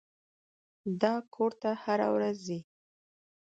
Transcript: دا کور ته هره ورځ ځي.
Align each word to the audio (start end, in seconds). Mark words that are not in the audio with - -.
دا 1.01 1.13
کور 1.33 1.51
ته 1.61 1.69
هره 1.83 2.07
ورځ 2.15 2.35
ځي. 2.47 2.59